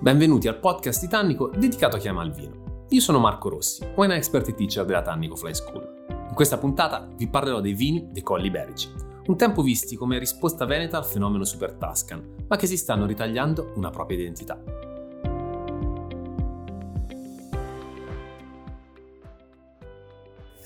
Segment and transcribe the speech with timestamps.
[0.00, 2.86] Benvenuti al podcast di Tannico dedicato a chi ama il vino.
[2.90, 6.06] Io sono Marco Rossi, wine expert teacher della Tannico Fly School.
[6.28, 8.88] In questa puntata vi parlerò dei vini dei Colli Iberici,
[9.26, 13.72] un tempo visti come risposta veneta al fenomeno Super Tuscan, ma che si stanno ritagliando
[13.74, 14.62] una propria identità.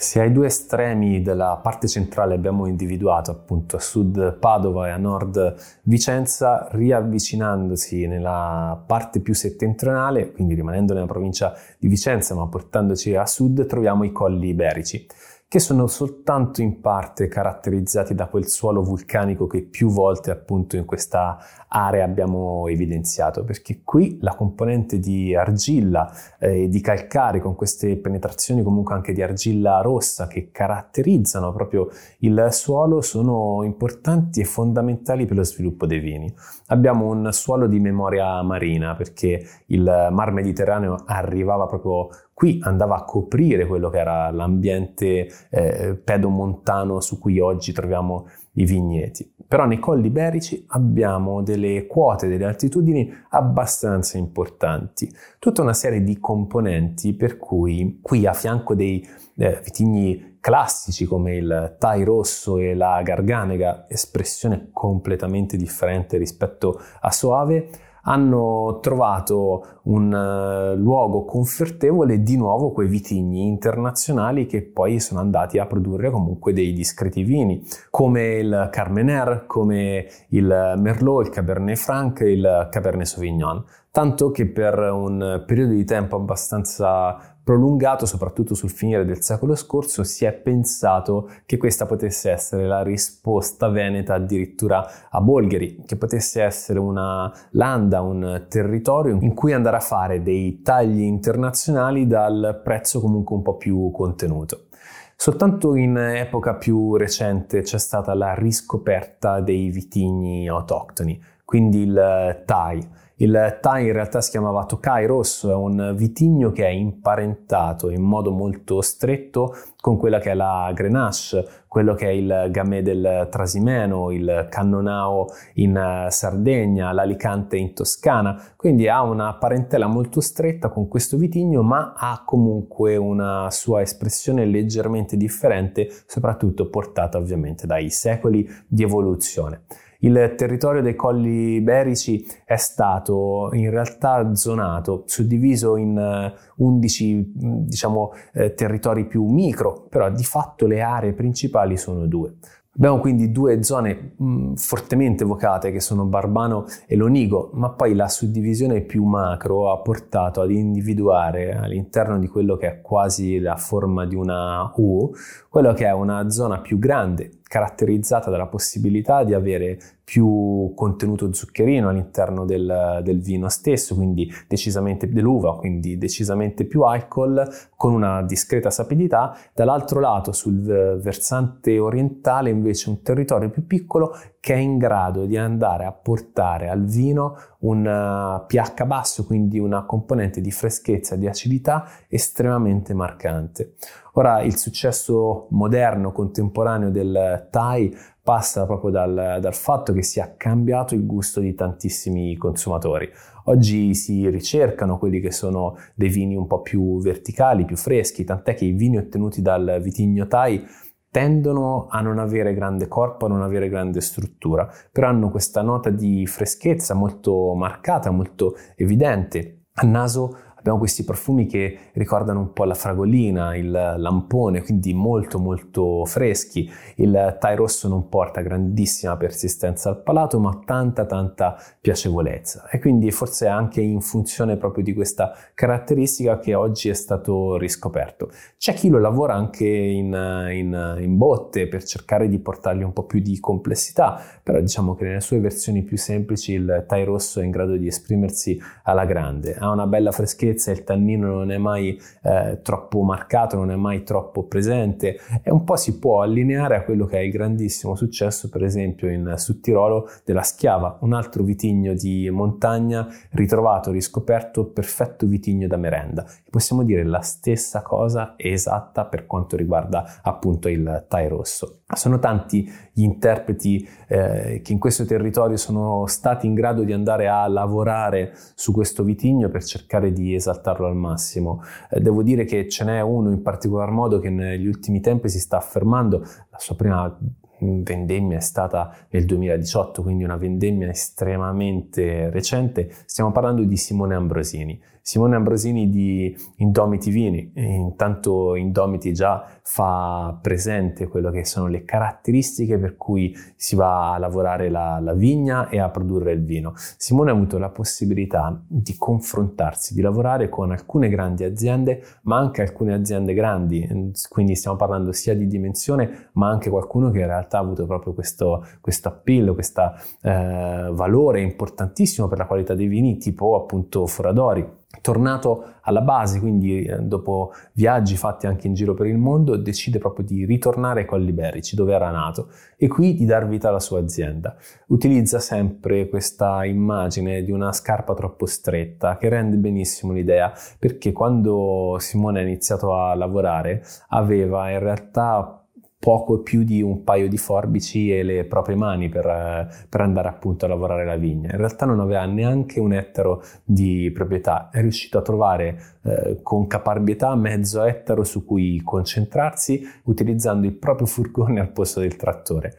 [0.03, 4.97] Se ai due estremi della parte centrale abbiamo individuato appunto a sud Padova e a
[4.97, 13.15] nord Vicenza, riavvicinandosi nella parte più settentrionale, quindi rimanendo nella provincia di Vicenza ma portandoci
[13.15, 15.07] a sud, troviamo i colli iberici
[15.53, 20.87] che sono soltanto in parte caratterizzati da quel suolo vulcanico che più volte appunto in
[20.87, 21.37] questa
[21.69, 27.99] area abbiamo evidenziato, perché qui la componente di argilla e eh, di calcare con queste
[27.99, 31.91] penetrazioni comunque anche di argilla rossa che caratterizzano proprio
[32.21, 36.35] il suolo sono importanti e fondamentali per lo sviluppo dei vini.
[36.69, 43.05] Abbiamo un suolo di memoria marina perché il mar Mediterraneo arrivava proprio qui andava a
[43.05, 49.31] coprire quello che era l'ambiente eh, pedomontano su cui oggi troviamo i vigneti.
[49.47, 56.19] Però nei colli iberici abbiamo delle quote, delle altitudini abbastanza importanti, tutta una serie di
[56.19, 62.75] componenti per cui qui a fianco dei eh, vitigni classici come il Tai rosso e
[62.75, 67.69] la Garganega, espressione completamente differente rispetto a Soave,
[68.03, 75.59] hanno trovato un uh, luogo confortevole di nuovo quei vitigni internazionali che poi sono andati
[75.59, 82.21] a produrre comunque dei discreti vini come il Carmener, come il Merlot, il Cabernet Franc
[82.21, 89.05] il Cabernet Sauvignon tanto che per un periodo di tempo abbastanza prolungato, soprattutto sul finire
[89.05, 95.21] del secolo scorso, si è pensato che questa potesse essere la risposta veneta addirittura a
[95.21, 101.03] Bolgheri, che potesse essere una landa, un territorio in cui andare a fare dei tagli
[101.03, 104.69] internazionali dal prezzo comunque un po' più contenuto.
[105.17, 113.01] Soltanto in epoca più recente c'è stata la riscoperta dei vitigni autoctoni, quindi il Thai
[113.23, 118.03] il Thai in realtà si chiamava Tokai Rosso, è un vitigno che è imparentato in
[118.03, 123.29] modo molto stretto con quella che è la Grenache, quello che è il Gamay del
[123.31, 130.69] Trasimeno, il Cannonao in eh, Sardegna, l'Alicante in Toscana, quindi ha una parentela molto stretta
[130.69, 137.89] con questo vitigno, ma ha comunque una sua espressione leggermente differente, soprattutto portata ovviamente dai
[137.89, 139.63] secoli di evoluzione.
[140.05, 148.11] Il territorio dei colli iberici è stato in realtà zonato, suddiviso in 11 eh, diciamo,
[148.33, 152.35] eh, territori più micro, però di fatto le aree principali sono due.
[152.75, 158.09] Abbiamo quindi due zone mh, fortemente evocate che sono Barbano e Lonigo, ma poi la
[158.09, 164.07] suddivisione più macro ha portato ad individuare all'interno di quello che è quasi la forma
[164.07, 165.13] di una U,
[165.51, 171.91] quello che è una zona più grande, caratterizzata dalla possibilità di avere più contenuto zuccherino
[171.91, 177.47] all'interno del, del, vino stesso, quindi decisamente dell'uva, quindi decisamente più alcol,
[177.77, 179.37] con una discreta sapidità.
[179.55, 185.37] Dall'altro lato, sul versante orientale, invece, un territorio più piccolo che è in grado di
[185.37, 191.19] andare a portare al vino un uh, pH basso, quindi una componente di freschezza e
[191.19, 193.75] di acidità estremamente marcante.
[194.15, 200.95] Ora il successo moderno, contemporaneo del Thai passa proprio dal, dal fatto che sia cambiato
[200.95, 203.09] il gusto di tantissimi consumatori.
[203.45, 208.55] Oggi si ricercano quelli che sono dei vini un po' più verticali, più freschi, tant'è
[208.55, 210.65] che i vini ottenuti dal vitigno Thai
[211.13, 215.91] tendono a non avere grande corpo, a non avere grande struttura, però hanno questa nota
[215.91, 219.67] di freschezza molto marcata, molto evidente.
[219.75, 225.41] A naso Abbiamo questi profumi che ricordano un po' la fragolina, il lampone, quindi molto
[225.41, 226.71] molto freschi.
[226.99, 232.69] Il Thai rosso non porta grandissima persistenza al palato, ma tanta tanta piacevolezza.
[232.71, 238.31] E quindi forse anche in funzione proprio di questa caratteristica che oggi è stato riscoperto.
[238.57, 240.15] C'è chi lo lavora anche in,
[240.53, 245.07] in, in botte per cercare di portargli un po' più di complessità, però diciamo che
[245.07, 249.57] nelle sue versioni più semplici il Thai rosso è in grado di esprimersi alla grande.
[249.57, 253.77] Ha una bella freschezza freschezza, il tannino non è mai eh, troppo marcato, non è
[253.77, 257.95] mai troppo presente e un po' si può allineare a quello che è il grandissimo
[257.95, 265.27] successo, per esempio in Sudtirolo della Schiava, un altro vitigno di montagna ritrovato, riscoperto, perfetto
[265.27, 266.25] vitigno da merenda.
[266.51, 271.81] Possiamo dire la stessa cosa esatta per quanto riguarda appunto il Thai rosso.
[271.95, 277.29] Sono tanti gli interpreti eh, che in questo territorio sono stati in grado di andare
[277.29, 281.63] a lavorare su questo vitigno per cercare di esaltarlo al massimo.
[281.91, 285.41] Eh, devo dire che ce n'è uno in particolar modo che negli ultimi tempi si
[285.41, 286.19] sta affermando,
[286.51, 287.19] la sua prima
[287.59, 292.93] vendemmia è stata nel 2018, quindi una vendemmia estremamente recente.
[293.07, 294.81] Stiamo parlando di Simone Ambrosini.
[295.05, 302.79] Simone Ambrosini di Indomiti Vini, intanto Indomiti già fa presente quello che sono le caratteristiche
[302.79, 306.75] per cui si va a lavorare la, la vigna e a produrre il vino.
[306.77, 312.63] Simone ha avuto la possibilità di confrontarsi, di lavorare con alcune grandi aziende, ma anche
[312.63, 317.59] alcune aziende grandi, quindi stiamo parlando sia di dimensione, ma anche qualcuno che in realtà
[317.59, 319.83] ha avuto proprio questo, questo appeal, questo
[320.23, 326.85] eh, valore importantissimo per la qualità dei vini, tipo appunto Foradori tornato alla base, quindi
[326.85, 331.07] eh, dopo viaggi fatti anche in giro per il mondo, decide proprio di ritornare ai
[331.07, 334.57] Colli Berici, dove era nato, e qui di dar vita alla sua azienda.
[334.87, 341.97] Utilizza sempre questa immagine di una scarpa troppo stretta, che rende benissimo l'idea, perché quando
[341.99, 345.62] Simone ha iniziato a lavorare aveva in realtà
[346.03, 350.65] poco più di un paio di forbici e le proprie mani per, per, andare appunto
[350.65, 351.53] a lavorare la vigna.
[351.53, 356.67] In realtà non aveva neanche un ettaro di proprietà, è riuscito a trovare eh, con
[356.67, 362.79] caparbietà mezzo ettaro su cui concentrarsi utilizzando il proprio furgone al posto del trattore.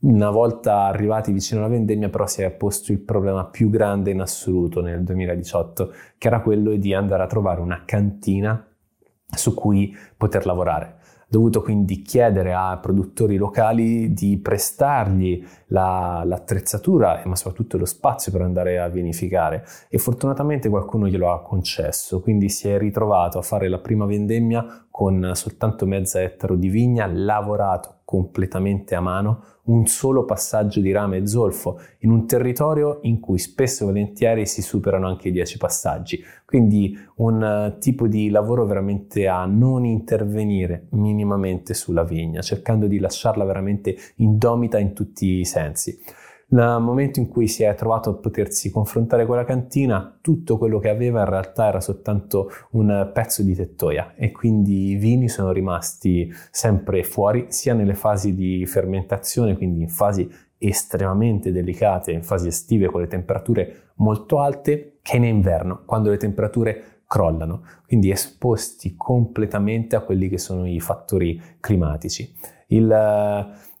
[0.00, 4.20] Una volta arrivati vicino alla vendemmia però si è posto il problema più grande in
[4.20, 8.66] assoluto nel 2018, che era quello di andare a trovare una cantina
[9.28, 11.02] su cui poter lavorare
[11.34, 18.42] dovuto quindi chiedere a produttori locali di prestargli la, l'attrezzatura ma soprattutto lo spazio per
[18.42, 19.64] andare a vinificare.
[19.88, 24.86] E fortunatamente qualcuno glielo ha concesso, quindi si è ritrovato a fare la prima vendemmia
[24.90, 31.18] con soltanto mezza ettaro di vigna lavorato completamente a mano un solo passaggio di rame
[31.18, 35.56] e zolfo in un territorio in cui spesso e volentieri si superano anche i 10
[35.56, 36.22] passaggi.
[36.44, 42.98] Quindi un uh, tipo di lavoro veramente a non intervenire minimamente sulla vigna, cercando di
[42.98, 45.98] lasciarla veramente indomita in tutti i sensi.
[46.46, 50.78] Nel momento in cui si è trovato a potersi confrontare con la cantina, tutto quello
[50.78, 55.52] che aveva in realtà era soltanto un pezzo di tettoia e quindi i vini sono
[55.52, 62.48] rimasti sempre fuori, sia nelle fasi di fermentazione, quindi in fasi estremamente delicate, in fasi
[62.48, 68.94] estive con le temperature molto alte, che in inverno, quando le temperature crollano, quindi esposti
[68.96, 72.32] completamente a quelli che sono i fattori climatici.
[72.68, 72.88] Il,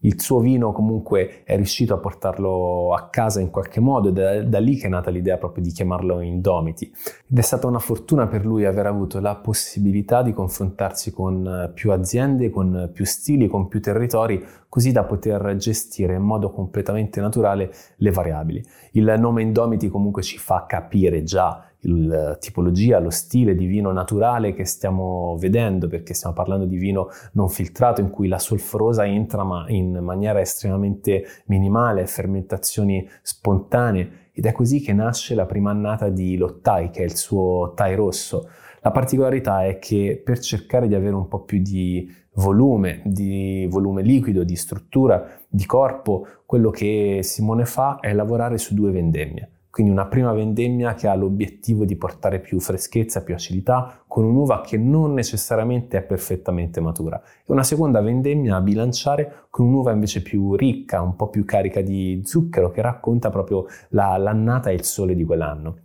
[0.04, 4.44] il suo vino comunque è riuscito a portarlo a casa in qualche modo ed è
[4.44, 6.92] da lì che è nata l'idea proprio di chiamarlo Indomiti.
[7.28, 11.90] Ed è stata una fortuna per lui aver avuto la possibilità di confrontarsi con più
[11.90, 17.72] aziende, con più stili, con più territori, così da poter gestire in modo completamente naturale
[17.96, 18.62] le variabili.
[18.92, 24.54] Il nome Indomiti comunque ci fa capire già la tipologia, lo stile di vino naturale
[24.54, 29.44] che stiamo vedendo, perché stiamo parlando di vino non filtrato in cui la solforosa entra
[29.44, 36.08] ma in maniera estremamente minimale, fermentazioni spontanee ed è così che nasce la prima annata
[36.08, 38.48] di Lottai, che è il suo Thai rosso.
[38.80, 44.02] La particolarità è che per cercare di avere un po' più di volume, di volume
[44.02, 49.53] liquido, di struttura, di corpo, quello che Simone fa è lavorare su due vendemmie.
[49.74, 54.60] Quindi una prima vendemmia che ha l'obiettivo di portare più freschezza, più acidità, con un'uva
[54.60, 57.20] che non necessariamente è perfettamente matura.
[57.20, 61.80] E una seconda vendemmia a bilanciare con un'uva invece più ricca, un po' più carica
[61.80, 65.78] di zucchero, che racconta proprio la, l'annata e il sole di quell'anno.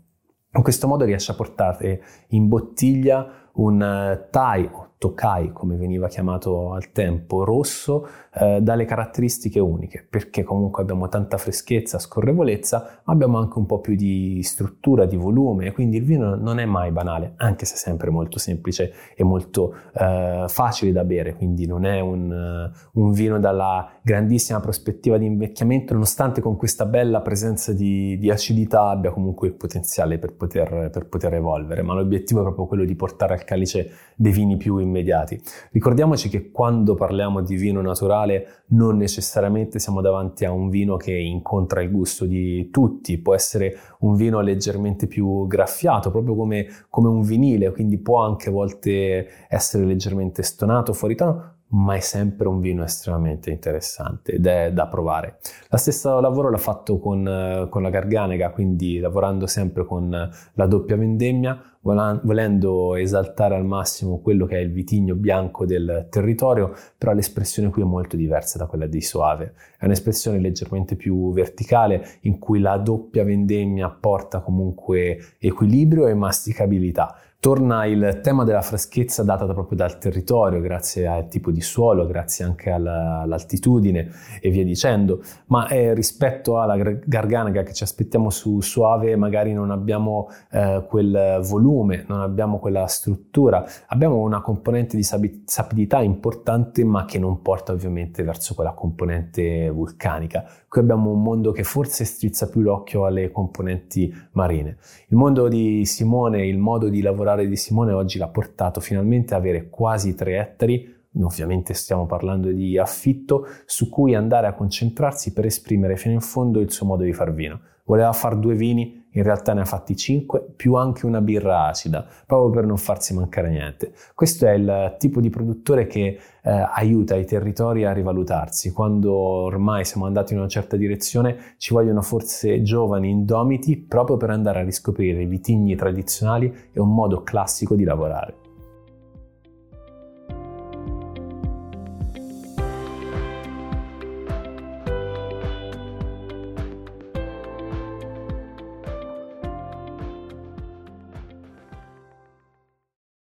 [0.54, 6.10] In questo modo riesce a portare in bottiglia un uh, Thai o Tokai, come veniva
[6.10, 13.14] chiamato al tempo, rosso, eh, dalle caratteristiche uniche, perché comunque abbiamo tanta freschezza, scorrevolezza, ma
[13.14, 16.92] abbiamo anche un po' più di struttura, di volume, quindi il vino non è mai
[16.92, 21.86] banale, anche se è sempre molto semplice e molto eh, facile da bere, quindi non
[21.86, 28.18] è un, un, vino dalla grandissima prospettiva di invecchiamento, nonostante con questa bella presenza di,
[28.18, 32.66] di acidità abbia comunque il potenziale per poter, per poter evolvere, ma l'obiettivo è proprio
[32.66, 35.40] quello di portare al calice dei vini più immediati.
[35.72, 41.14] Ricordiamoci che quando parliamo di vino naturale non necessariamente siamo davanti a un vino che
[41.14, 47.10] incontra il gusto di tutti, può essere un vino leggermente più graffiato, proprio come, come
[47.10, 52.48] un vinile, quindi può anche a volte essere leggermente stonato, fuori tono, ma è sempre
[52.48, 55.38] un vino estremamente interessante ed è da provare.
[55.70, 60.10] La stessa lavoro l'ha fatto con, con la Garganega, quindi lavorando sempre con
[60.54, 66.74] la doppia vendemmia, volendo esaltare al massimo quello che è il vitigno bianco del territorio,
[66.98, 69.54] però l'espressione qui è molto diversa da quella di Soave.
[69.78, 77.16] È un'espressione leggermente più verticale in cui la doppia vendemmia porta comunque equilibrio e masticabilità
[77.42, 82.44] Torna il tema della freschezza data proprio dal territorio, grazie al tipo di suolo, grazie
[82.44, 84.10] anche alla, all'altitudine
[84.42, 89.72] e via dicendo, ma eh, rispetto alla garganega che ci aspettiamo su Suave magari non
[89.72, 97.06] abbiamo eh, quel volume, non abbiamo quella struttura, abbiamo una componente di sapidità importante ma
[97.06, 100.44] che non porta ovviamente verso quella componente vulcanica.
[100.68, 104.76] Qui abbiamo un mondo che forse strizza più l'occhio alle componenti marine.
[105.08, 109.34] Il mondo di Simone, il modo di lavorare lavorare di Simone oggi l'ha portato finalmente
[109.34, 115.34] ad avere quasi tre ettari, ovviamente stiamo parlando di affitto, su cui andare a concentrarsi
[115.34, 117.60] per esprimere fino in fondo il suo modo di far vino.
[117.86, 122.06] Voleva fare due vini in realtà ne ha fatti 5 più anche una birra acida,
[122.26, 123.94] proprio per non farsi mancare niente.
[124.14, 128.72] Questo è il tipo di produttore che eh, aiuta i territori a rivalutarsi.
[128.72, 134.30] Quando ormai siamo andati in una certa direzione, ci vogliono forse giovani indomiti proprio per
[134.30, 138.39] andare a riscoprire i vitigni tradizionali e un modo classico di lavorare.